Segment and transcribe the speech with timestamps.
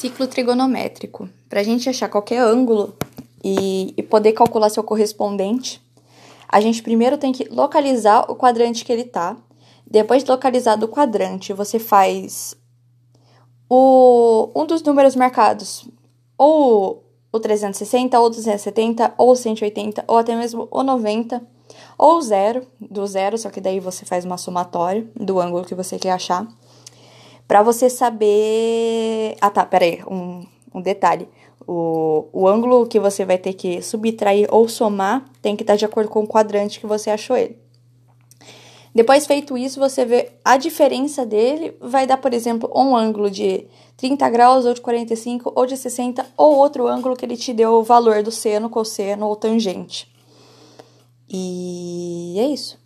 [0.00, 1.28] Ciclo trigonométrico.
[1.46, 2.96] Para a gente achar qualquer ângulo
[3.44, 5.78] e, e, poder calcular seu correspondente,
[6.48, 9.36] a gente primeiro tem que localizar o quadrante que ele tá.
[9.86, 12.56] Depois de localizado o quadrante, você faz
[13.68, 15.86] o, um dos números marcados,
[16.38, 21.46] ou o 360, ou 270, ou 180, ou até mesmo o 90,
[21.98, 25.98] ou zero, do zero, só que daí você faz uma somatória do ângulo que você
[25.98, 26.48] quer achar
[27.50, 29.36] para você saber.
[29.40, 31.28] Ah, tá, peraí, um, um detalhe.
[31.66, 35.84] O, o ângulo que você vai ter que subtrair ou somar tem que estar de
[35.84, 37.58] acordo com o quadrante que você achou ele.
[38.94, 43.66] Depois feito isso, você vê a diferença dele, vai dar, por exemplo, um ângulo de
[43.96, 47.72] 30 graus, ou de 45, ou de 60, ou outro ângulo que ele te deu
[47.72, 50.08] o valor do seno, cosseno ou tangente.
[51.28, 52.78] E é isso.